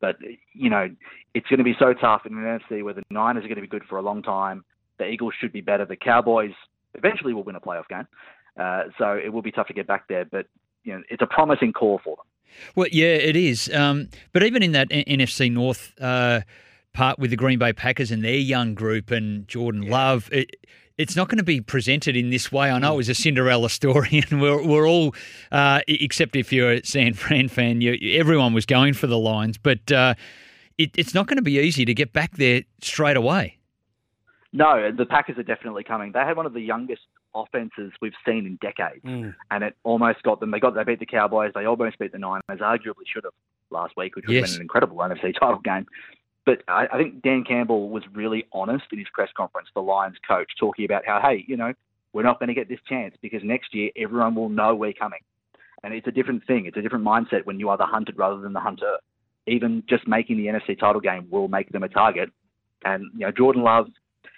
But 0.00 0.16
you 0.52 0.70
know, 0.70 0.88
it's 1.34 1.46
going 1.48 1.58
to 1.58 1.64
be 1.64 1.74
so 1.78 1.92
tough 1.92 2.22
in 2.26 2.36
an 2.36 2.60
NFC 2.60 2.82
where 2.84 2.94
the 2.94 3.02
Niners 3.10 3.44
are 3.44 3.48
going 3.48 3.56
to 3.56 3.62
be 3.62 3.68
good 3.68 3.84
for 3.88 3.98
a 3.98 4.02
long 4.02 4.22
time. 4.22 4.64
The 4.98 5.06
Eagles 5.06 5.34
should 5.40 5.52
be 5.52 5.60
better. 5.60 5.84
The 5.84 5.96
Cowboys 5.96 6.52
eventually 6.94 7.34
will 7.34 7.44
win 7.44 7.56
a 7.56 7.60
playoff 7.60 7.88
game. 7.88 8.06
Uh, 8.58 8.84
so 8.98 9.12
it 9.12 9.32
will 9.32 9.42
be 9.42 9.52
tough 9.52 9.68
to 9.68 9.74
get 9.74 9.86
back 9.86 10.08
there, 10.08 10.24
but 10.24 10.46
you 10.84 10.92
know, 10.92 11.02
it's 11.08 11.22
a 11.22 11.26
promising 11.26 11.72
core 11.72 12.00
for 12.02 12.16
them. 12.16 12.26
Well, 12.74 12.88
yeah, 12.90 13.14
it 13.14 13.36
is. 13.36 13.72
Um, 13.72 14.08
but 14.32 14.42
even 14.42 14.62
in 14.62 14.72
that 14.72 14.88
N- 14.90 15.04
NFC 15.18 15.50
North. 15.50 15.94
Uh, 16.00 16.40
part 16.92 17.18
with 17.18 17.30
the 17.30 17.36
Green 17.36 17.58
Bay 17.58 17.72
Packers 17.72 18.10
and 18.10 18.24
their 18.24 18.34
young 18.34 18.74
group 18.74 19.10
and 19.10 19.46
Jordan 19.48 19.82
Love. 19.82 20.28
It, 20.32 20.56
it's 20.98 21.16
not 21.16 21.28
going 21.28 21.38
to 21.38 21.44
be 21.44 21.60
presented 21.60 22.16
in 22.16 22.30
this 22.30 22.52
way. 22.52 22.70
I 22.70 22.78
know 22.78 22.94
it 22.94 22.98
was 22.98 23.08
a 23.08 23.14
Cinderella 23.14 23.70
story, 23.70 24.22
and 24.30 24.40
we're, 24.40 24.62
we're 24.62 24.88
all, 24.88 25.14
uh, 25.50 25.80
except 25.88 26.36
if 26.36 26.52
you're 26.52 26.72
a 26.72 26.84
San 26.84 27.14
Fran 27.14 27.48
fan, 27.48 27.80
you, 27.80 27.96
everyone 28.18 28.52
was 28.52 28.66
going 28.66 28.94
for 28.94 29.06
the 29.06 29.18
Lions, 29.18 29.56
but 29.56 29.90
uh, 29.90 30.14
it, 30.78 30.90
it's 30.96 31.14
not 31.14 31.26
going 31.26 31.36
to 31.36 31.42
be 31.42 31.58
easy 31.58 31.84
to 31.84 31.94
get 31.94 32.12
back 32.12 32.36
there 32.36 32.62
straight 32.82 33.16
away. 33.16 33.56
No, 34.52 34.90
the 34.90 35.06
Packers 35.06 35.38
are 35.38 35.44
definitely 35.44 35.84
coming. 35.84 36.12
They 36.12 36.18
had 36.18 36.36
one 36.36 36.44
of 36.44 36.52
the 36.52 36.60
youngest 36.60 37.02
offenses 37.34 37.92
we've 38.00 38.14
seen 38.26 38.46
in 38.46 38.56
decades, 38.60 39.04
Mm. 39.04 39.34
and 39.50 39.64
it 39.64 39.76
almost 39.84 40.22
got 40.22 40.40
them. 40.40 40.50
They 40.50 40.60
got 40.60 40.74
they 40.74 40.84
beat 40.84 40.98
the 41.00 41.06
Cowboys. 41.06 41.52
They 41.54 41.64
almost 41.66 41.98
beat 41.98 42.12
the 42.12 42.18
Niners. 42.18 42.42
Arguably 42.48 43.06
should 43.06 43.24
have 43.24 43.32
last 43.70 43.96
week, 43.96 44.16
which 44.16 44.26
would 44.26 44.34
have 44.34 44.42
Yes. 44.42 44.52
been 44.52 44.60
an 44.60 44.62
incredible 44.62 44.96
NFC 44.98 45.32
title 45.32 45.60
game. 45.60 45.86
But 46.46 46.62
I, 46.68 46.86
I 46.92 46.96
think 46.98 47.22
Dan 47.22 47.44
Campbell 47.44 47.90
was 47.90 48.02
really 48.14 48.46
honest 48.52 48.84
in 48.92 48.98
his 48.98 49.08
press 49.12 49.30
conference, 49.36 49.68
the 49.74 49.82
Lions 49.82 50.16
coach, 50.26 50.50
talking 50.58 50.84
about 50.84 51.06
how, 51.06 51.20
hey, 51.20 51.44
you 51.46 51.56
know, 51.56 51.72
we're 52.12 52.22
not 52.24 52.40
going 52.40 52.48
to 52.48 52.54
get 52.54 52.68
this 52.68 52.80
chance 52.88 53.14
because 53.22 53.42
next 53.44 53.72
year 53.74 53.90
everyone 53.96 54.34
will 54.34 54.48
know 54.48 54.74
we're 54.74 54.92
coming. 54.92 55.20
And 55.84 55.94
it's 55.94 56.06
a 56.08 56.10
different 56.10 56.44
thing. 56.46 56.66
It's 56.66 56.76
a 56.76 56.82
different 56.82 57.04
mindset 57.04 57.44
when 57.44 57.60
you 57.60 57.68
are 57.68 57.76
the 57.76 57.86
hunted 57.86 58.18
rather 58.18 58.38
than 58.40 58.52
the 58.52 58.60
hunter. 58.60 58.96
Even 59.46 59.82
just 59.88 60.08
making 60.08 60.36
the 60.38 60.46
NFC 60.46 60.78
title 60.78 61.00
game 61.00 61.26
will 61.30 61.48
make 61.48 61.70
them 61.70 61.82
a 61.82 61.88
target. 61.88 62.30
And, 62.84 63.04
you 63.14 63.20
know, 63.26 63.30
Jordan 63.32 63.62
Love, 63.62 63.88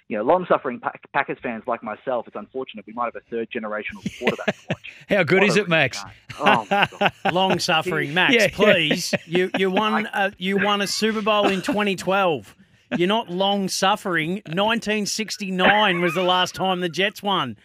you 0.09 0.17
know, 0.17 0.23
long 0.23 0.45
suffering 0.47 0.81
Packers 1.13 1.37
fans 1.41 1.63
like 1.65 1.81
myself, 1.83 2.27
it's 2.27 2.35
unfortunate 2.35 2.85
we 2.85 2.93
might 2.93 3.05
have 3.05 3.15
a 3.15 3.21
third 3.29 3.49
generational 3.51 4.03
quarterback 4.19 4.55
to 4.55 4.61
watch. 4.69 4.91
How 5.09 5.23
good 5.23 5.41
What 5.41 5.49
is 5.49 5.55
it, 5.57 5.67
Max? 5.69 6.03
Oh. 6.39 6.87
Long 7.31 7.57
suffering 7.59 8.13
Max, 8.13 8.33
Yeah, 8.33 8.41
yeah. 8.43 8.47
please. 8.53 9.13
You 9.25 9.49
you 9.57 9.69
won 9.81 10.07
uh, 10.07 10.31
you 10.37 10.57
won 10.57 10.81
a 10.81 10.87
Super 10.87 11.21
Bowl 11.21 11.47
in 11.47 11.61
2012. 11.61 12.55
You're 12.97 13.07
not 13.07 13.29
long 13.29 13.69
suffering. 13.69 14.41
1969 14.45 16.01
was 16.01 16.13
the 16.13 16.21
last 16.23 16.53
time 16.53 16.81
the 16.81 16.89
Jets 16.89 17.23
won. 17.23 17.57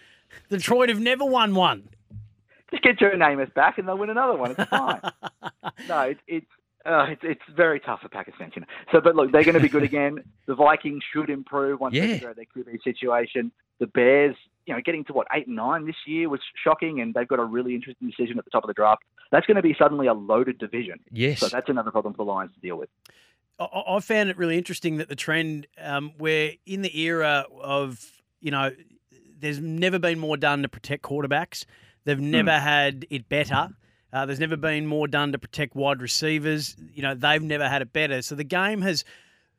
Detroit 0.48 0.88
have 0.88 1.00
never 1.00 1.24
won 1.24 1.54
one. 1.54 1.88
Just 2.70 2.82
get 2.82 2.98
Joe 2.98 3.10
Namath 3.10 3.52
back 3.54 3.78
and 3.78 3.86
they'll 3.88 3.98
win 3.98 4.10
another 4.10 4.36
one. 4.36 4.52
It's 4.56 4.64
fine. 4.70 5.00
no, 5.88 6.00
it's 6.02 6.20
it's 6.26 6.46
uh, 6.86 7.06
it's 7.10 7.22
it's 7.24 7.40
very 7.56 7.80
tough 7.80 8.00
for 8.00 8.08
Packers 8.08 8.34
fans. 8.38 8.52
You 8.56 8.60
know. 8.62 8.66
So, 8.92 9.00
but 9.00 9.14
look, 9.16 9.32
they're 9.32 9.44
going 9.44 9.54
to 9.54 9.60
be 9.60 9.68
good 9.68 9.82
again. 9.82 10.18
The 10.46 10.54
Vikings 10.54 11.02
should 11.12 11.28
improve 11.28 11.78
once 11.80 11.94
Yeah. 11.94 12.06
they 12.06 12.12
figure 12.14 12.30
out 12.30 12.36
their 12.36 12.46
QB 12.56 12.82
situation. 12.82 13.52
The 13.80 13.86
Bears, 13.86 14.34
you 14.66 14.74
know, 14.74 14.80
getting 14.82 15.04
to 15.04 15.12
what 15.12 15.26
eight 15.34 15.46
and 15.46 15.56
nine 15.56 15.84
this 15.86 15.94
year 16.06 16.28
was 16.30 16.40
shocking, 16.64 17.00
and 17.00 17.12
they've 17.12 17.28
got 17.28 17.38
a 17.38 17.44
really 17.44 17.74
interesting 17.74 18.08
decision 18.08 18.38
at 18.38 18.44
the 18.46 18.50
top 18.50 18.64
of 18.64 18.68
the 18.68 18.74
draft. 18.74 19.02
That's 19.30 19.44
going 19.46 19.56
to 19.56 19.62
be 19.62 19.74
suddenly 19.78 20.06
a 20.06 20.14
loaded 20.14 20.56
division. 20.58 21.00
Yes. 21.10 21.40
So 21.40 21.48
that's 21.48 21.68
another 21.68 21.90
problem 21.90 22.14
for 22.14 22.18
the 22.24 22.30
Lions 22.30 22.54
to 22.54 22.60
deal 22.60 22.76
with. 22.78 22.88
I- 23.60 23.64
I 23.64 23.96
I 23.96 24.00
found 24.00 24.30
it 24.30 24.38
really 24.38 24.56
interesting 24.56 24.96
that 24.96 25.08
the 25.10 25.16
trend, 25.16 25.66
um, 25.82 26.12
we're 26.18 26.52
in 26.64 26.80
the 26.82 26.98
era 26.98 27.44
of, 27.60 28.10
you 28.40 28.50
know, 28.50 28.70
there's 29.38 29.60
never 29.60 29.98
been 29.98 30.18
more 30.18 30.36
done 30.38 30.62
to 30.62 30.68
protect 30.68 31.02
quarterbacks. 31.02 31.66
They've 32.04 32.18
never 32.18 32.52
had 32.58 33.04
it 33.10 33.28
better. 33.28 33.68
Uh, 34.12 34.24
there's 34.26 34.40
never 34.40 34.56
been 34.56 34.86
more 34.86 35.06
done 35.06 35.32
to 35.32 35.38
protect 35.38 35.74
wide 35.76 36.00
receivers. 36.00 36.76
You 36.94 37.02
know, 37.02 37.14
they've 37.14 37.42
never 37.42 37.68
had 37.68 37.82
it 37.82 37.92
better. 37.92 38.22
So 38.22 38.34
the 38.34 38.44
game 38.44 38.80
has 38.82 39.04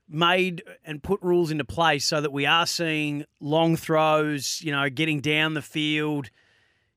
made 0.07 0.63
and 0.83 1.03
put 1.03 1.21
rules 1.21 1.51
into 1.51 1.63
place 1.63 2.05
so 2.05 2.19
that 2.19 2.31
we 2.31 2.45
are 2.45 2.65
seeing 2.65 3.25
long 3.39 3.75
throws, 3.75 4.59
you 4.63 4.71
know, 4.71 4.89
getting 4.89 5.21
down 5.21 5.53
the 5.53 5.61
field, 5.61 6.29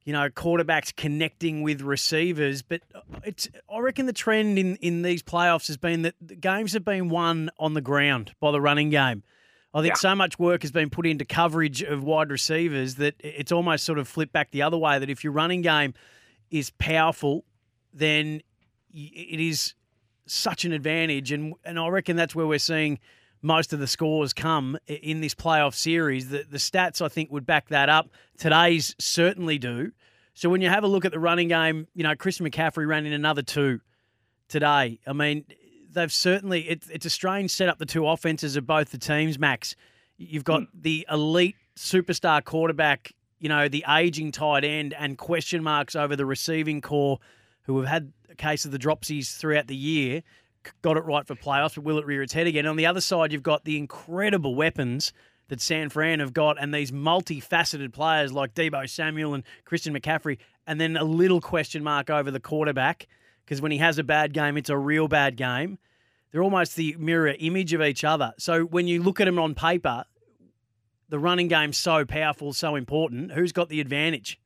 you 0.04 0.14
know, 0.14 0.30
quarterbacks 0.30 0.96
connecting 0.96 1.62
with 1.62 1.82
receivers. 1.82 2.62
But 2.62 2.80
it's 3.22 3.48
I 3.72 3.80
reckon 3.80 4.06
the 4.06 4.14
trend 4.14 4.58
in, 4.58 4.76
in 4.76 5.02
these 5.02 5.22
playoffs 5.22 5.66
has 5.66 5.76
been 5.76 6.02
that 6.02 6.14
the 6.22 6.34
games 6.36 6.72
have 6.72 6.84
been 6.86 7.10
won 7.10 7.50
on 7.58 7.74
the 7.74 7.82
ground 7.82 8.32
by 8.40 8.50
the 8.50 8.60
running 8.62 8.88
game. 8.88 9.22
I 9.74 9.80
think 9.80 9.92
Yeah. 9.92 9.98
so 10.00 10.14
much 10.14 10.38
work 10.38 10.62
has 10.62 10.70
been 10.72 10.88
put 10.90 11.06
into 11.06 11.24
coverage 11.26 11.82
of 11.82 12.02
wide 12.02 12.30
receivers 12.30 12.94
that 12.96 13.14
it's 13.20 13.52
almost 13.52 13.84
sort 13.84 13.98
of 13.98 14.08
flipped 14.08 14.32
back 14.32 14.50
the 14.52 14.62
other 14.62 14.76
way. 14.78 14.98
That 14.98 15.10
if 15.10 15.22
your 15.22 15.34
running 15.34 15.60
game 15.60 15.92
is 16.52 16.70
powerful, 16.70 17.44
then 17.92 18.42
it 18.94 19.40
is 19.40 19.74
such 20.26 20.64
an 20.64 20.72
advantage, 20.72 21.32
and 21.32 21.54
and 21.64 21.78
I 21.78 21.88
reckon 21.88 22.14
that's 22.14 22.34
where 22.34 22.46
we're 22.46 22.60
seeing 22.60 23.00
most 23.40 23.72
of 23.72 23.80
the 23.80 23.88
scores 23.88 24.32
come 24.32 24.78
in 24.86 25.20
this 25.20 25.34
playoff 25.34 25.74
series. 25.74 26.28
The 26.28 26.44
the 26.48 26.58
stats 26.58 27.02
I 27.02 27.08
think 27.08 27.32
would 27.32 27.46
back 27.46 27.68
that 27.70 27.88
up. 27.88 28.10
Today's 28.38 28.94
certainly 28.98 29.58
do. 29.58 29.92
So 30.34 30.48
when 30.48 30.60
you 30.62 30.68
have 30.68 30.84
a 30.84 30.86
look 30.86 31.04
at 31.04 31.12
the 31.12 31.18
running 31.18 31.48
game, 31.48 31.88
you 31.94 32.04
know 32.04 32.14
Chris 32.14 32.38
McCaffrey 32.38 32.86
ran 32.86 33.06
in 33.06 33.12
another 33.12 33.42
two 33.42 33.80
today. 34.48 35.00
I 35.06 35.12
mean, 35.12 35.44
they've 35.90 36.12
certainly 36.12 36.68
it's 36.68 36.88
it's 36.90 37.06
a 37.06 37.10
strange 37.10 37.50
setup. 37.50 37.78
The 37.78 37.86
two 37.86 38.06
offenses 38.06 38.56
of 38.56 38.66
both 38.66 38.90
the 38.90 38.98
teams, 38.98 39.38
Max. 39.38 39.74
You've 40.18 40.44
got 40.44 40.60
hmm. 40.60 40.80
the 40.80 41.06
elite 41.10 41.56
superstar 41.76 42.44
quarterback, 42.44 43.12
you 43.42 43.48
know, 43.48 43.68
the 43.68 43.84
aging 43.88 44.30
tight 44.30 44.64
end, 44.64 44.94
and 44.94 45.18
question 45.18 45.64
marks 45.64 45.96
over 45.96 46.14
the 46.14 46.24
receiving 46.24 46.80
corps, 46.80 47.18
who 47.64 47.76
have 47.80 47.88
had 47.88 48.12
a 48.30 48.36
case 48.36 48.64
of 48.64 48.70
the 48.70 48.78
dropsies 48.78 49.36
throughout 49.36 49.66
the 49.66 49.74
year. 49.74 50.22
Got 50.80 50.96
it 50.96 51.04
right 51.04 51.26
for 51.26 51.34
playoffs, 51.34 51.74
but 51.74 51.82
will 51.82 51.98
it 51.98 52.06
rear 52.06 52.22
its 52.22 52.32
head 52.32 52.46
again? 52.46 52.66
On 52.66 52.76
the 52.76 52.86
other 52.86 53.00
side, 53.00 53.32
you've 53.32 53.42
got 53.42 53.64
the 53.64 53.76
incredible 53.76 54.54
weapons 54.54 55.12
that 55.48 55.60
San 55.60 55.88
Fran 55.88 56.20
have 56.20 56.32
got, 56.32 56.56
and 56.62 56.72
these 56.72 56.92
multifaceted 56.92 57.92
players 57.92 58.32
like 58.32 58.54
Deebo 58.54 58.88
Samuel 58.88 59.34
and 59.34 59.42
Christian 59.64 59.92
McCaffrey, 59.92 60.38
and 60.68 60.80
then 60.80 60.96
a 60.96 61.02
little 61.02 61.40
question 61.40 61.82
mark 61.82 62.10
over 62.10 62.30
the 62.30 62.38
quarterback 62.38 63.08
because 63.44 63.60
when 63.60 63.72
he 63.72 63.78
has 63.78 63.98
a 63.98 64.04
bad 64.04 64.32
game, 64.32 64.56
it's 64.56 64.70
a 64.70 64.78
real 64.78 65.08
bad 65.08 65.36
game. 65.36 65.78
They're 66.30 66.44
almost 66.44 66.76
the 66.76 66.94
mirror 66.96 67.34
image 67.40 67.72
of 67.72 67.82
each 67.82 68.04
other. 68.04 68.34
So 68.38 68.62
when 68.62 68.86
you 68.86 69.02
look 69.02 69.20
at 69.20 69.24
them 69.24 69.40
on 69.40 69.56
paper, 69.56 70.04
the 71.12 71.18
running 71.18 71.46
game's 71.46 71.76
so 71.76 72.06
powerful, 72.06 72.54
so 72.54 72.74
important. 72.74 73.32
Who's 73.32 73.52
got 73.52 73.68
the 73.68 73.82
advantage? 73.82 74.40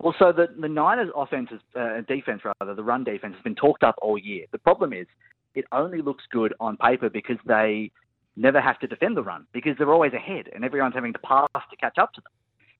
Well, 0.00 0.14
so 0.18 0.32
the, 0.32 0.46
the 0.58 0.66
Niners' 0.68 1.10
offense, 1.14 1.50
is, 1.52 1.60
uh, 1.78 2.00
defense 2.08 2.40
rather, 2.42 2.74
the 2.74 2.82
run 2.82 3.04
defense 3.04 3.34
has 3.34 3.42
been 3.42 3.54
talked 3.54 3.84
up 3.84 3.96
all 4.00 4.16
year. 4.16 4.46
The 4.50 4.58
problem 4.58 4.94
is, 4.94 5.06
it 5.54 5.66
only 5.70 6.00
looks 6.00 6.24
good 6.30 6.54
on 6.58 6.78
paper 6.78 7.10
because 7.10 7.36
they 7.44 7.90
never 8.34 8.62
have 8.62 8.78
to 8.78 8.86
defend 8.86 9.18
the 9.18 9.22
run 9.22 9.46
because 9.52 9.72
they're 9.76 9.92
always 9.92 10.14
ahead 10.14 10.48
and 10.54 10.64
everyone's 10.64 10.94
having 10.94 11.12
to 11.12 11.18
pass 11.18 11.48
to 11.52 11.76
catch 11.76 11.98
up 11.98 12.14
to 12.14 12.22
them. 12.22 12.32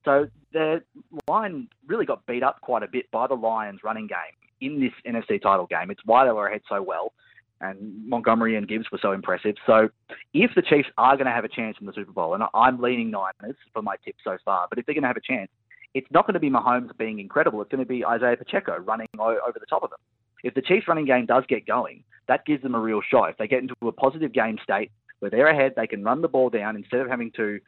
So 0.03 0.27
the 0.51 0.81
line 1.27 1.67
really 1.85 2.05
got 2.07 2.25
beat 2.25 2.41
up 2.41 2.59
quite 2.61 2.81
a 2.81 2.87
bit 2.87 3.11
by 3.11 3.27
the 3.27 3.35
Lions' 3.35 3.81
running 3.83 4.07
game 4.07 4.17
in 4.61 4.79
this 4.79 4.93
NFC 5.05 5.39
title 5.39 5.67
game. 5.67 5.91
It's 5.91 6.01
why 6.05 6.25
they 6.25 6.31
were 6.31 6.47
ahead 6.47 6.61
so 6.67 6.81
well, 6.81 7.13
and 7.61 8.07
Montgomery 8.07 8.55
and 8.55 8.67
Gibbs 8.67 8.85
were 8.91 8.99
so 9.01 9.11
impressive. 9.11 9.55
So 9.65 9.89
if 10.33 10.51
the 10.55 10.61
Chiefs 10.61 10.89
are 10.97 11.15
going 11.15 11.25
to 11.25 11.31
have 11.31 11.43
a 11.43 11.49
chance 11.49 11.77
in 11.79 11.85
the 11.85 11.93
Super 11.93 12.11
Bowl, 12.11 12.33
and 12.33 12.43
I'm 12.53 12.81
leaning 12.81 13.11
Niners 13.11 13.57
for 13.73 13.81
my 13.81 13.95
tip 14.05 14.15
so 14.23 14.37
far, 14.45 14.67
but 14.69 14.79
if 14.79 14.85
they're 14.85 14.95
going 14.95 15.03
to 15.03 15.07
have 15.07 15.17
a 15.17 15.21
chance, 15.21 15.49
it's 15.93 16.07
not 16.11 16.25
going 16.25 16.35
to 16.35 16.39
be 16.39 16.49
Mahomes 16.49 16.95
being 16.97 17.19
incredible. 17.19 17.61
It's 17.61 17.71
going 17.71 17.83
to 17.83 17.87
be 17.87 18.05
Isaiah 18.05 18.37
Pacheco 18.37 18.77
running 18.77 19.07
over 19.19 19.57
the 19.59 19.65
top 19.69 19.83
of 19.83 19.89
them. 19.89 19.99
If 20.43 20.53
the 20.53 20.61
Chiefs' 20.61 20.87
running 20.87 21.05
game 21.05 21.25
does 21.25 21.43
get 21.49 21.65
going, 21.65 22.03
that 22.27 22.45
gives 22.45 22.63
them 22.63 22.75
a 22.75 22.79
real 22.79 23.01
shot. 23.01 23.31
If 23.31 23.37
they 23.37 23.47
get 23.47 23.59
into 23.59 23.75
a 23.81 23.91
positive 23.91 24.31
game 24.31 24.57
state 24.63 24.91
where 25.19 25.31
they're 25.31 25.47
ahead, 25.47 25.73
they 25.75 25.87
can 25.87 26.03
run 26.03 26.21
the 26.21 26.27
ball 26.27 26.49
down 26.49 26.75
instead 26.75 27.01
of 27.01 27.07
having 27.07 27.31
to 27.35 27.59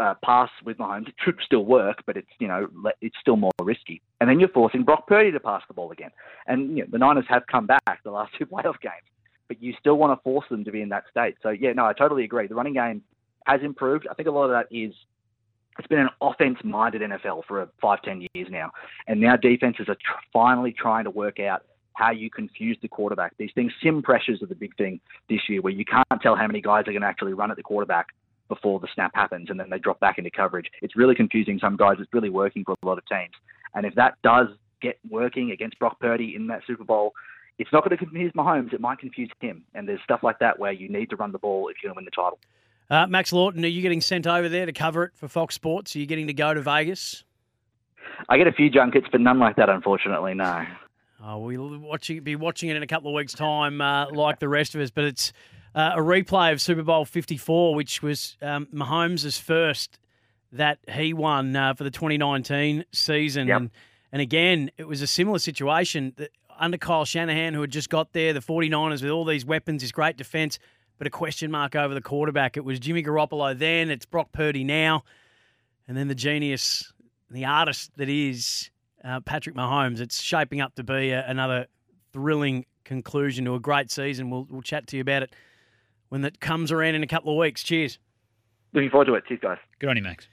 uh, 0.00 0.14
pass 0.24 0.50
with 0.64 0.78
Mahomes. 0.78 1.08
It 1.08 1.14
should 1.24 1.38
still 1.44 1.64
work, 1.64 2.02
but 2.06 2.16
it's 2.16 2.28
you 2.38 2.48
know 2.48 2.68
it's 3.00 3.16
still 3.20 3.36
more 3.36 3.52
risky. 3.62 4.00
And 4.20 4.28
then 4.28 4.40
you're 4.40 4.48
forcing 4.48 4.84
Brock 4.84 5.06
Purdy 5.06 5.30
to 5.32 5.40
pass 5.40 5.62
the 5.68 5.74
ball 5.74 5.92
again. 5.92 6.10
And 6.46 6.76
you 6.76 6.84
know, 6.84 6.88
the 6.90 6.98
Niners 6.98 7.26
have 7.28 7.46
come 7.50 7.66
back 7.66 8.02
the 8.04 8.10
last 8.10 8.32
two 8.38 8.46
playoff 8.46 8.80
games, 8.80 9.06
but 9.48 9.62
you 9.62 9.74
still 9.80 9.96
want 9.96 10.16
to 10.16 10.22
force 10.22 10.46
them 10.50 10.64
to 10.64 10.70
be 10.70 10.82
in 10.82 10.90
that 10.90 11.04
state. 11.10 11.36
So 11.42 11.50
yeah, 11.50 11.72
no, 11.72 11.86
I 11.86 11.92
totally 11.92 12.24
agree. 12.24 12.46
The 12.46 12.54
running 12.54 12.74
game 12.74 13.02
has 13.46 13.60
improved. 13.62 14.06
I 14.10 14.14
think 14.14 14.28
a 14.28 14.30
lot 14.30 14.44
of 14.44 14.50
that 14.50 14.66
is 14.70 14.94
it's 15.78 15.88
been 15.88 16.00
an 16.00 16.10
offense-minded 16.20 17.02
NFL 17.02 17.42
for 17.46 17.68
five, 17.80 18.02
ten 18.02 18.26
years 18.34 18.48
now, 18.50 18.70
and 19.06 19.20
now 19.20 19.36
defenses 19.36 19.86
are 19.88 19.94
tr- 19.94 20.20
finally 20.32 20.72
trying 20.72 21.04
to 21.04 21.10
work 21.10 21.40
out 21.40 21.62
how 21.94 22.10
you 22.10 22.30
confuse 22.30 22.76
the 22.82 22.88
quarterback. 22.88 23.36
These 23.38 23.50
things, 23.54 23.72
sim 23.82 24.02
pressures 24.02 24.42
are 24.42 24.46
the 24.46 24.54
big 24.54 24.76
thing 24.76 25.00
this 25.28 25.40
year, 25.48 25.60
where 25.62 25.72
you 25.72 25.84
can't 25.84 26.22
tell 26.22 26.36
how 26.36 26.46
many 26.46 26.60
guys 26.60 26.82
are 26.82 26.92
going 26.92 27.02
to 27.02 27.08
actually 27.08 27.32
run 27.32 27.50
at 27.50 27.56
the 27.56 27.62
quarterback 27.62 28.08
before 28.48 28.80
the 28.80 28.88
snap 28.94 29.12
happens, 29.14 29.50
and 29.50 29.58
then 29.58 29.68
they 29.70 29.78
drop 29.78 30.00
back 30.00 30.18
into 30.18 30.30
coverage. 30.30 30.66
It's 30.82 30.96
really 30.96 31.14
confusing 31.14 31.58
some 31.60 31.76
guys. 31.76 31.96
It's 32.00 32.12
really 32.12 32.30
working 32.30 32.64
for 32.64 32.74
a 32.82 32.86
lot 32.86 32.98
of 32.98 33.06
teams, 33.06 33.34
and 33.74 33.86
if 33.86 33.94
that 33.94 34.14
does 34.22 34.48
get 34.80 34.98
working 35.08 35.50
against 35.50 35.78
Brock 35.78 35.98
Purdy 36.00 36.34
in 36.36 36.46
that 36.48 36.62
Super 36.66 36.84
Bowl, 36.84 37.12
it's 37.58 37.72
not 37.72 37.84
going 37.84 37.96
to 37.96 38.04
confuse 38.04 38.32
Mahomes. 38.32 38.72
It 38.72 38.80
might 38.80 38.98
confuse 38.98 39.30
him, 39.40 39.64
and 39.74 39.88
there's 39.88 40.00
stuff 40.02 40.22
like 40.22 40.38
that 40.38 40.58
where 40.58 40.72
you 40.72 40.88
need 40.88 41.10
to 41.10 41.16
run 41.16 41.32
the 41.32 41.38
ball 41.38 41.68
if 41.68 41.76
you're 41.82 41.92
going 41.92 41.94
to 41.94 41.98
win 41.98 42.04
the 42.04 42.10
title. 42.10 42.38
Uh, 42.90 43.06
Max 43.06 43.32
Laughton, 43.32 43.64
are 43.64 43.68
you 43.68 43.82
getting 43.82 44.00
sent 44.00 44.26
over 44.26 44.48
there 44.48 44.64
to 44.64 44.72
cover 44.72 45.04
it 45.04 45.12
for 45.14 45.28
Fox 45.28 45.54
Sports? 45.54 45.94
Are 45.94 45.98
you 45.98 46.06
getting 46.06 46.28
to 46.28 46.32
go 46.32 46.54
to 46.54 46.62
Vegas? 46.62 47.24
I 48.28 48.38
get 48.38 48.46
a 48.46 48.52
few 48.52 48.70
junkets, 48.70 49.06
but 49.10 49.20
none 49.20 49.38
like 49.38 49.56
that, 49.56 49.68
unfortunately. 49.68 50.34
No. 50.34 50.64
Oh, 51.22 51.38
we'll 51.38 51.78
watching, 51.78 52.22
be 52.22 52.36
watching 52.36 52.70
it 52.70 52.76
in 52.76 52.82
a 52.82 52.86
couple 52.86 53.10
of 53.10 53.14
weeks' 53.14 53.34
time, 53.34 53.80
uh, 53.80 54.10
like 54.10 54.38
the 54.38 54.48
rest 54.48 54.74
of 54.74 54.80
us. 54.80 54.90
But 54.90 55.04
it's 55.04 55.32
uh, 55.74 55.92
a 55.96 56.00
replay 56.00 56.52
of 56.52 56.60
Super 56.60 56.82
Bowl 56.82 57.04
54, 57.04 57.74
which 57.74 58.02
was 58.02 58.36
um, 58.40 58.66
Mahomes' 58.72 59.38
first 59.40 59.98
that 60.52 60.78
he 60.88 61.12
won 61.12 61.54
uh, 61.54 61.74
for 61.74 61.84
the 61.84 61.90
2019 61.90 62.84
season. 62.92 63.48
Yep. 63.48 63.56
And, 63.56 63.70
and 64.12 64.22
again, 64.22 64.70
it 64.78 64.88
was 64.88 65.02
a 65.02 65.06
similar 65.06 65.38
situation 65.38 66.14
that 66.16 66.30
under 66.58 66.76
Kyle 66.76 67.04
Shanahan, 67.04 67.54
who 67.54 67.60
had 67.60 67.70
just 67.70 67.88
got 67.88 68.12
there, 68.12 68.32
the 68.32 68.40
49ers 68.40 69.02
with 69.02 69.10
all 69.10 69.24
these 69.24 69.44
weapons, 69.44 69.82
his 69.82 69.92
great 69.92 70.16
defense, 70.16 70.58
but 70.98 71.06
a 71.06 71.10
question 71.10 71.50
mark 71.50 71.76
over 71.76 71.94
the 71.94 72.00
quarterback. 72.00 72.56
It 72.56 72.64
was 72.64 72.78
Jimmy 72.78 73.02
Garoppolo 73.02 73.56
then, 73.56 73.90
it's 73.90 74.06
Brock 74.06 74.32
Purdy 74.32 74.64
now, 74.64 75.04
and 75.86 75.96
then 75.96 76.08
the 76.08 76.14
genius, 76.14 76.92
the 77.30 77.44
artist 77.44 77.90
that 77.96 78.08
is 78.08 78.70
uh, 79.04 79.20
Patrick 79.20 79.54
Mahomes. 79.54 80.00
It's 80.00 80.20
shaping 80.20 80.60
up 80.60 80.74
to 80.74 80.84
be 80.84 81.10
a, 81.10 81.26
another 81.26 81.66
thrilling 82.12 82.66
conclusion 82.84 83.44
to 83.44 83.54
a 83.54 83.60
great 83.60 83.90
season. 83.90 84.30
We'll, 84.30 84.46
we'll 84.50 84.62
chat 84.62 84.86
to 84.88 84.96
you 84.96 85.02
about 85.02 85.22
it 85.22 85.34
when 86.08 86.22
that 86.22 86.40
comes 86.40 86.72
around 86.72 86.94
in 86.94 87.02
a 87.02 87.06
couple 87.06 87.32
of 87.32 87.38
weeks. 87.38 87.62
Cheers. 87.62 87.98
Looking 88.72 88.90
forward 88.90 89.06
to 89.06 89.14
it. 89.14 89.24
Cheers, 89.26 89.40
guys. 89.42 89.58
Good 89.78 89.90
on 89.90 89.96
you, 89.96 90.02
Max. 90.02 90.28